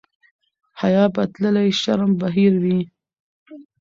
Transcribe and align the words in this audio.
حیا 0.81 1.03
به 1.13 1.23
تللې 1.33 1.69
شرم 1.81 2.11
به 2.19 2.27
هېر 2.35 2.53
وي. 2.63 2.79